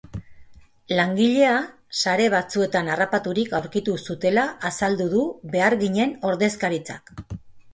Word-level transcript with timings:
Langilea 0.99 1.51
sare 1.99 2.25
batzuetan 2.35 2.89
harrapaturik 2.93 3.53
aurkitu 3.59 3.95
zutela 4.07 4.47
azaldu 4.71 5.09
du 5.13 5.29
beharginen 5.57 6.17
ordezkaritzak. 6.33 7.15